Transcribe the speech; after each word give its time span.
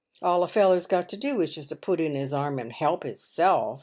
All 0.19 0.41
a 0.41 0.47
feller's 0.47 0.87
got 0.87 1.07
to 1.09 1.15
do 1.15 1.41
is 1.41 1.53
just 1.53 1.69
to 1.69 1.75
put 1.75 1.99
in 2.01 2.15
his 2.15 2.33
arm 2.33 2.57
and 2.57 2.73
help 2.73 3.03
hisself. 3.03 3.79